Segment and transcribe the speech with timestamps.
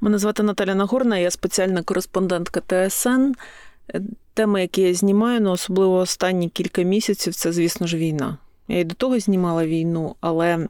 [0.00, 3.32] Мене звати Наталя Нагорна, я спеціальна кореспондентка ТСН.
[4.34, 8.38] Теми, які я знімаю, ну особливо останні кілька місяців, це, звісно ж, війна.
[8.68, 10.68] Я і до того знімала війну, але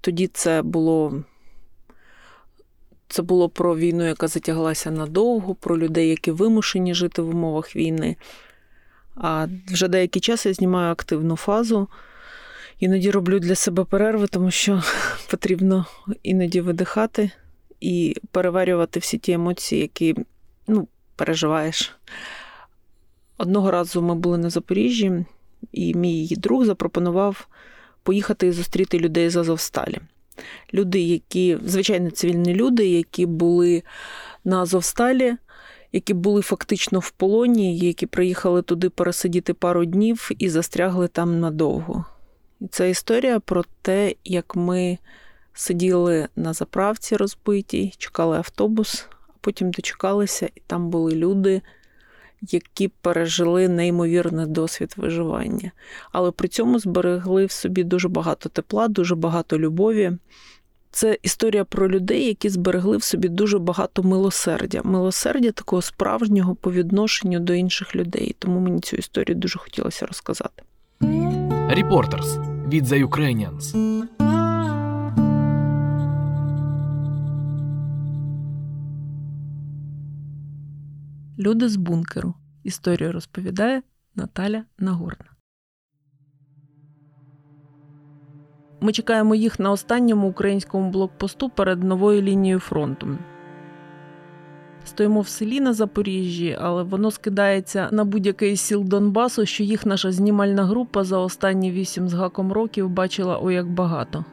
[0.00, 1.22] тоді це було
[3.08, 8.16] це було про війну, яка затяглася надовго, про людей, які вимушені жити в умовах війни.
[9.16, 11.88] А вже деякий час я знімаю активну фазу.
[12.78, 14.82] Іноді роблю для себе перерви, тому що
[15.30, 15.86] потрібно
[16.22, 17.30] іноді видихати
[17.80, 20.14] і переварювати всі ті емоції, які
[20.68, 21.96] ну, переживаєш.
[23.38, 25.24] Одного разу ми були на Запоріжжі,
[25.72, 27.48] і мій друг запропонував
[28.02, 29.98] поїхати і зустріти людей з Азовсталі.
[30.74, 33.82] Люди, які, звичайно, цивільні люди, які були
[34.44, 35.36] на Азовсталі,
[35.92, 42.04] які були фактично в полоні, які приїхали туди пересидіти пару днів і застрягли там надовго.
[42.60, 44.98] І це історія про те, як ми
[45.54, 51.62] сиділи на заправці розбитій, чекали автобус, а потім дочекалися, і там були люди,
[52.42, 55.72] які пережили неймовірний досвід виживання.
[56.12, 60.12] Але при цьому зберегли в собі дуже багато тепла, дуже багато любові.
[60.92, 66.72] Це історія про людей, які зберегли в собі дуже багато милосердя, милосердя такого справжнього по
[66.72, 68.36] відношенню до інших людей.
[68.38, 70.62] Тому мені цю історію дуже хотілося розказати.
[71.70, 74.06] Reporters від The Ukrainians.
[81.40, 82.34] Люди з бункеру.
[82.64, 83.82] Історію розповідає
[84.14, 85.24] Наталя Нагорна.
[88.80, 93.18] Ми чекаємо їх на останньому українському блокпосту перед новою лінією фронту.
[94.84, 100.12] Стоїмо в селі на Запоріжжі, але воно скидається на будь-який сіл Донбасу, що їх наша
[100.12, 104.24] знімальна група за останні вісім з гаком років бачила о як багато.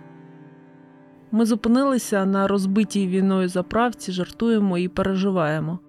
[1.31, 5.79] Ми зупинилися на розбитій війною заправці, жартуємо і переживаємо.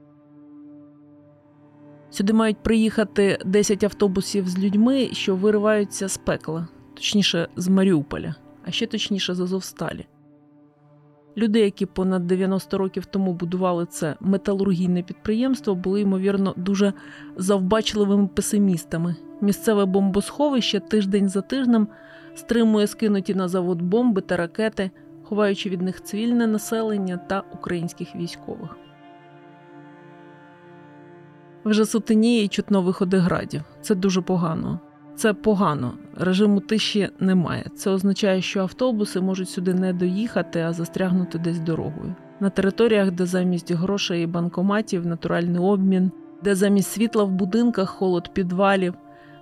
[2.11, 8.35] Сюди мають приїхати 10 автобусів з людьми, що вириваються з пекла, точніше, з Маріуполя,
[8.65, 10.07] а ще точніше з Азовсталі.
[11.37, 16.93] Люди, які понад 90 років тому будували це металургійне підприємство, були, ймовірно, дуже
[17.37, 19.17] завбачливими песимістами.
[19.41, 21.89] Місцеве бомбосховище тиждень за тижнем
[22.35, 24.91] стримує скинуті на завод бомби та ракети,
[25.23, 28.88] ховаючи від них цивільне населення та українських військових.
[31.69, 33.63] Вже сутеніє і чутно виходи градів.
[33.81, 34.81] Це дуже погано.
[35.17, 35.93] Це погано.
[36.17, 37.65] Режиму тиші немає.
[37.77, 42.15] Це означає, що автобуси можуть сюди не доїхати, а застрягнути десь дорогою.
[42.41, 46.11] На територіях, де замість грошей і банкоматів натуральний обмін,
[46.45, 48.95] де замість світла в будинках холод підвалів,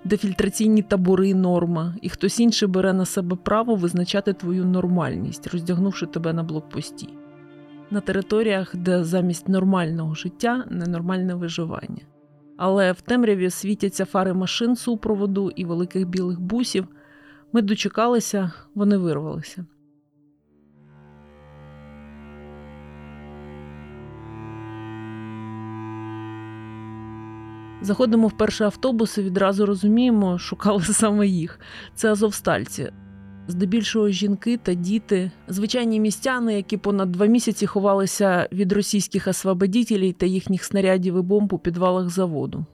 [0.03, 6.05] де фільтраційні табори норма, і хтось інший бере на себе право визначати твою нормальність, роздягнувши
[6.05, 7.09] тебе на блокпості.
[7.91, 12.01] На територіях, де замість нормального життя ненормальне виживання
[12.57, 16.87] але в темряві світяться фари машин супроводу і великих білих бусів.
[17.53, 19.65] Ми дочекалися, вони вирвалися.
[27.81, 31.59] Заходимо в перший автобус і відразу розуміємо, шукали саме їх.
[31.95, 32.91] Це азовстальці
[33.47, 40.25] здебільшого жінки та діти, звичайні містяни, які понад два місяці ховалися від російських освободітелів та
[40.25, 42.65] їхніх снарядів і бомб у підвалах заводу.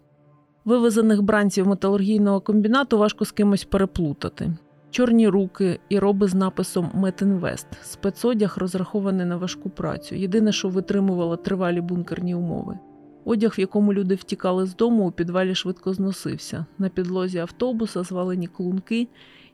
[0.65, 4.53] Вивезених бранців металургійного комбінату важко з кимось переплутати.
[4.91, 10.15] Чорні руки і роби з написом Метінвест, спецодяг розрахований на важку працю.
[10.15, 12.77] Єдине, що витримувало тривалі бункерні умови.
[13.25, 16.65] Одяг, в якому люди втікали з дому, у підвалі швидко зносився.
[16.77, 19.07] На підлозі автобуса звалені клунки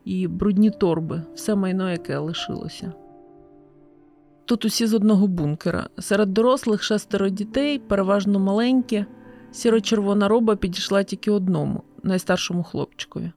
[0.09, 2.93] і брудні торби, все майно, яке лишилося.
[4.45, 5.89] Тут усі з одного бункера.
[5.99, 9.05] Серед дорослих шестеро дітей, переважно маленькі,
[9.51, 13.31] сіро-червона роба підійшла тільки одному, найстаршому хлопчикові.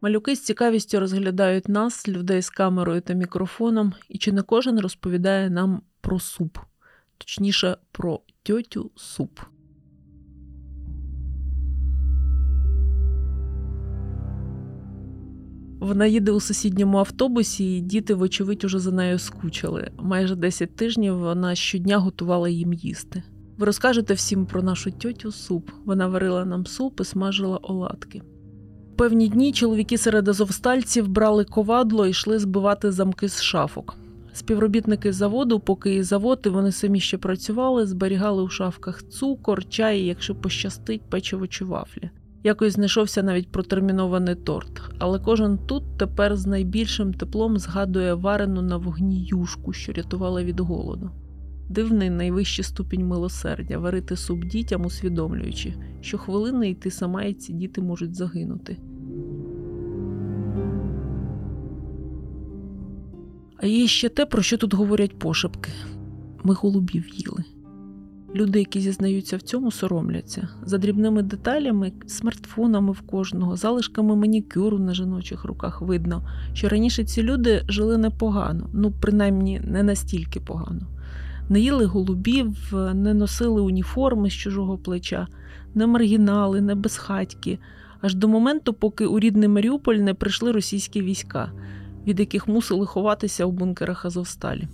[0.00, 5.50] Малюки з цікавістю розглядають нас, людей з камерою та мікрофоном, і чи не кожен розповідає
[5.50, 6.58] нам про суп,
[7.18, 9.40] точніше, про тьотю суп.
[15.80, 19.90] Вона їде у сусідньому автобусі, і діти, вочевидь, уже за нею скучили.
[19.98, 23.22] Майже 10 тижнів вона щодня готувала їм їсти.
[23.58, 25.70] Ви розкажете всім про нашу тьотю суп.
[25.84, 28.22] Вона варила нам суп і смажила оладки.
[28.96, 33.96] Певні дні чоловіки серед азовстальців брали ковадло і йшли збивати замки з шафок.
[34.32, 40.00] Співробітники заводу, поки і завод, і вони самі ще працювали, зберігали у шафках цукор, чай,
[40.00, 42.10] якщо пощастить, печиво чи вафлі.
[42.44, 48.76] Якось знайшовся навіть протермінований торт, але кожен тут тепер з найбільшим теплом згадує варену на
[48.76, 51.10] вогні юшку, що рятувала від голоду.
[51.68, 57.52] Дивний найвищий ступінь милосердя варити суп дітям, усвідомлюючи, що хвилини і ти сама і ці
[57.52, 58.76] діти можуть загинути.
[63.56, 65.70] А є ще те, про що тут говорять пошепки.
[66.44, 67.44] Ми голубів їли.
[68.36, 74.94] Люди, які зізнаються в цьому, соромляться за дрібними деталями, смартфонами в кожного, залишками манікюру на
[74.94, 80.80] жіночих руках видно, що раніше ці люди жили непогано, ну принаймні не настільки погано.
[81.48, 85.26] Не їли голубів, не носили уніформи з чужого плеча,
[85.74, 87.58] не маргінали, не безхатьки,
[88.00, 91.52] аж до моменту, поки у рідний Маріуполь не прийшли російські війська,
[92.06, 94.68] від яких мусили ховатися у бункерах Азовсталі.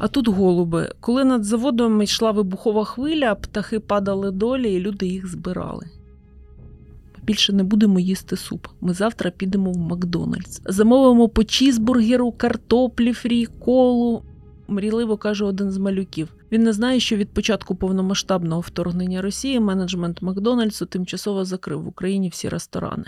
[0.00, 0.92] А тут голуби.
[1.00, 5.86] Коли над заводом йшла вибухова хвиля, птахи падали долі, і люди їх збирали.
[7.22, 8.66] Більше не будемо їсти суп.
[8.80, 10.62] Ми завтра підемо в Макдональдс.
[10.64, 14.22] Замовимо по чізбургеру, картоплі, фрі, колу.
[14.68, 16.28] Мрійливо каже один з малюків.
[16.52, 22.28] Він не знає, що від початку повномасштабного вторгнення Росії менеджмент Макдональдсу тимчасово закрив в Україні
[22.28, 23.04] всі ресторани.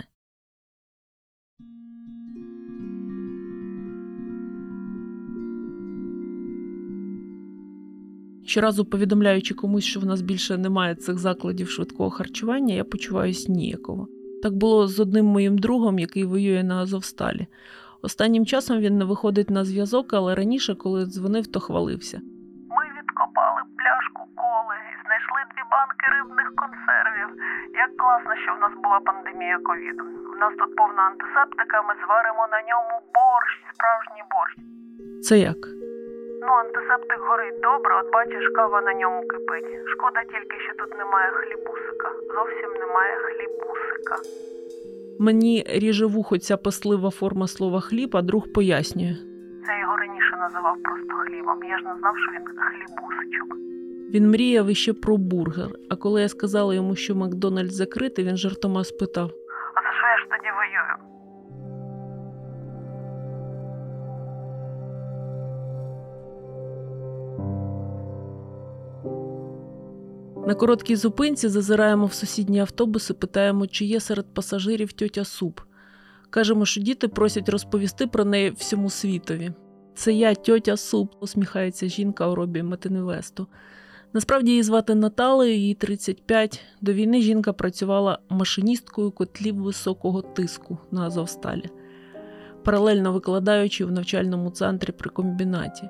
[8.45, 14.07] Щоразу повідомляючи комусь, що в нас більше немає цих закладів швидкого харчування, я почуваюся ніяково.
[14.43, 17.47] Так було з одним моїм другом, який воює на Азовсталі.
[18.01, 22.17] Останнім часом він не виходить на зв'язок, але раніше, коли дзвонив, то хвалився.
[22.77, 27.29] Ми відкопали пляшку коли і знайшли дві банки рибних консервів.
[27.83, 30.03] Як класно, що в нас була пандемія ковіду.
[30.33, 34.53] У нас тут повна антисептика, ми зваримо на ньому борщ, справжній борщ.
[35.25, 35.82] Це як?
[36.45, 39.71] Ну, антисептик горить добре, от бачиш, кава на ньому кипить.
[39.93, 42.07] Шкода тільки, що тут немає хлібусика.
[42.35, 44.15] Зовсім немає хлібусика.
[45.19, 49.15] Мені ріже вухо ця паслива форма слова хліб, а друг пояснює.
[49.65, 51.63] Це його раніше називав просто хлібом.
[51.63, 53.57] Я ж не знав, що він хлібусичок.
[54.13, 58.83] Він мріяв іще про бургер, а коли я сказала йому, що Макдональдс закритий, він жартома
[58.83, 59.31] спитав:
[70.47, 75.59] На короткій зупинці зазираємо в сусідні автобуси, питаємо, чи є серед пасажирів тьотя суп.
[76.29, 79.51] Кажемо, що діти просять розповісти про неї всьому світові.
[79.95, 83.47] Це я, тьотя суп, усміхається жінка у робі Метинвесту.
[84.13, 86.61] Насправді її звати Наталею, їй 35.
[86.81, 91.69] До війни жінка працювала машиністкою котлів високого тиску на Азовсталі,
[92.63, 95.89] паралельно викладаючи в навчальному центрі при комбінаті.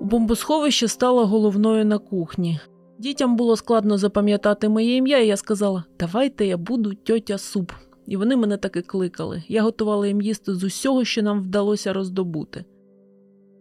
[0.00, 2.60] У бомбосховищі стала головною на кухні.
[2.98, 7.72] Дітям було складно запам'ятати моє ім'я, і я сказала: Давайте я буду тьотя суп.
[8.06, 9.42] І вони мене так і кликали.
[9.48, 12.64] Я готувала їм їсти з усього, що нам вдалося роздобути.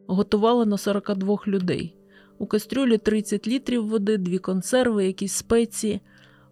[0.07, 1.95] Готувала на 42 людей.
[2.37, 6.01] У кастрюлі 30 літрів води, дві консерви, якісь спеції.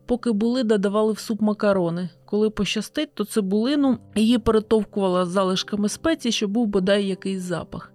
[0.06, 2.10] Поки були, додавали в суп макарони.
[2.26, 7.94] Коли пощастить, то цибулину її перетовкувала залишками спецій, щоб був бодай якийсь запах.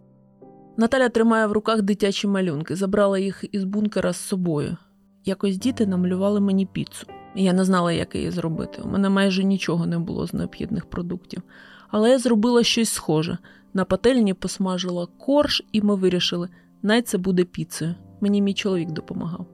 [0.76, 4.76] Наталя тримає в руках дитячі малюнки, забрала їх із бункера з собою.
[5.24, 7.06] Якось діти намалювали мені піцу.
[7.34, 8.82] Я не знала, як її зробити.
[8.82, 11.42] У мене майже нічого не було з необхідних продуктів.
[11.88, 13.38] Але я зробила щось схоже.
[13.74, 16.48] На пательні посмажила корж, і ми вирішили,
[16.82, 17.94] най це буде піцею.
[18.20, 19.46] Мені мій чоловік допомагав.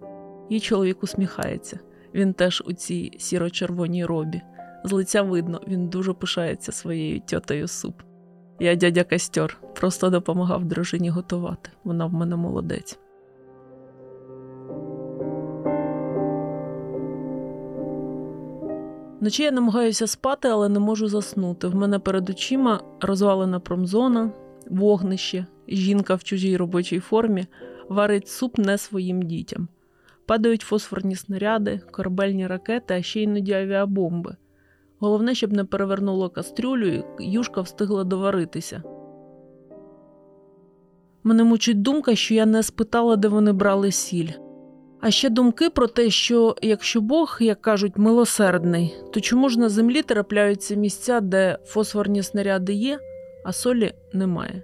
[0.50, 1.78] Її чоловік усміхається.
[2.14, 4.43] Він теж у цій сіро-червоній робі.
[4.84, 8.02] З лиця видно, він дуже пишається своєю тьотею суп.
[8.62, 11.70] Я дядя Костьор, просто допомагав дружині готувати.
[11.84, 12.98] Вона в мене молодець.
[19.20, 21.69] Вночі я намагаюся спати, але не можу заснути.
[21.69, 24.31] В мене перед очима розвалена промзона,
[24.70, 27.46] вогнище, жінка в чужій робочій формі
[27.88, 29.69] варить суп не своїм дітям.
[30.26, 34.36] Падають фосфорні снаряди, корабельні ракети, а ще іноді авіабомби.
[35.03, 38.82] Головне, щоб не перевернуло кастрюлю, і юшка встигла доваритися.
[41.25, 44.29] Мене мучить думка, що я не спитала, де вони брали сіль.
[45.01, 49.69] А ще думки про те, що якщо Бог, як кажуть, милосердний, то чому ж на
[49.69, 52.99] землі трапляються місця, де фосфорні снаряди є,
[53.44, 54.63] а солі немає.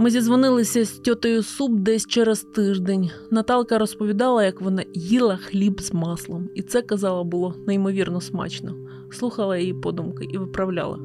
[0.00, 3.10] Ми зізвонилися з тьотею суп десь через тиждень.
[3.30, 8.74] Наталка розповідала, як вона їла хліб з маслом, і це казала було неймовірно смачно.
[9.10, 10.98] Слухала її подумки і виправляла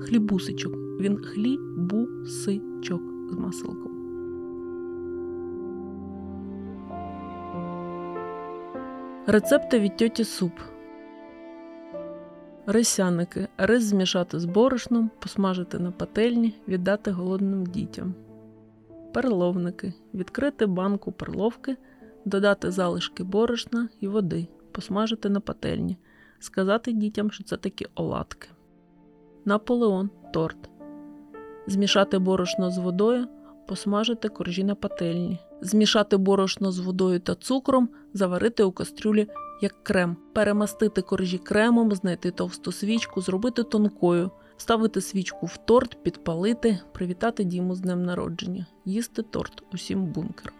[0.00, 0.74] хлібусичок.
[1.00, 3.00] Він хлібусичок
[3.32, 3.90] з маселком.
[9.26, 10.52] Рецепти від тьоті суп.
[12.66, 13.48] Рисяники.
[13.58, 18.14] Рис змішати з борошном, посмажити на пательні, віддати голодним дітям.
[19.12, 19.92] Перловники.
[20.14, 21.76] Відкрити банку перловки,
[22.24, 25.96] додати залишки борошна і води, посмажити на пательні,
[26.38, 28.48] сказати дітям, що це такі оладки.
[29.44, 30.70] Наполеон торт.
[31.66, 33.28] Змішати борошно з водою,
[33.68, 35.38] посмажити коржі на пательні.
[35.60, 39.28] Змішати борошно з водою та цукром, заварити у кастрюлі
[39.60, 46.78] як крем, перемастити коржі кремом, знайти товсту свічку, зробити тонкою, вставити свічку в торт, підпалити,
[46.92, 50.58] привітати Діму з днем народження, їсти торт усім бункером.